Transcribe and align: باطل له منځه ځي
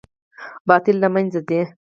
باطل 0.67 0.95
له 1.03 1.07
منځه 1.13 1.39
ځي 1.47 1.61